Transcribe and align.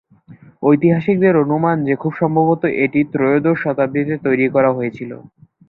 ঐতিহাসিকদের 0.63 1.33
অনুমান 1.43 1.77
যে 1.87 1.93
খুব 2.01 2.13
সম্ভবত 2.21 2.61
এটি 2.83 2.99
ত্রয়োদশ 3.13 3.57
শতাব্দীতে 3.63 4.15
তৈরি 4.25 4.47
করা 4.55 4.69
হয়েছিল। 4.73 5.11